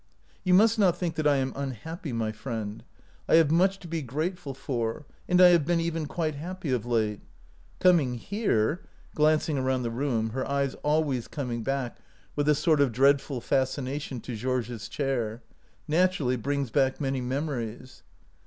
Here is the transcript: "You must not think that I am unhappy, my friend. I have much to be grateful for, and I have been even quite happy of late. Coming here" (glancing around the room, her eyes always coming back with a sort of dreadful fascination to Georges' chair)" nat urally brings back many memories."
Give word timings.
"You 0.43 0.55
must 0.55 0.79
not 0.79 0.97
think 0.97 1.13
that 1.13 1.27
I 1.27 1.35
am 1.35 1.53
unhappy, 1.55 2.11
my 2.11 2.31
friend. 2.31 2.83
I 3.29 3.35
have 3.35 3.51
much 3.51 3.77
to 3.81 3.87
be 3.87 4.01
grateful 4.01 4.55
for, 4.55 5.05
and 5.29 5.39
I 5.39 5.49
have 5.49 5.63
been 5.63 5.79
even 5.79 6.07
quite 6.07 6.33
happy 6.33 6.71
of 6.71 6.87
late. 6.87 7.19
Coming 7.77 8.15
here" 8.15 8.81
(glancing 9.13 9.59
around 9.59 9.83
the 9.83 9.91
room, 9.91 10.31
her 10.31 10.43
eyes 10.49 10.73
always 10.81 11.27
coming 11.27 11.61
back 11.61 11.99
with 12.35 12.49
a 12.49 12.55
sort 12.55 12.81
of 12.81 12.91
dreadful 12.91 13.41
fascination 13.41 14.19
to 14.21 14.35
Georges' 14.35 14.89
chair)" 14.89 15.43
nat 15.87 16.13
urally 16.13 16.35
brings 16.41 16.71
back 16.71 16.99
many 16.99 17.21
memories." 17.21 18.01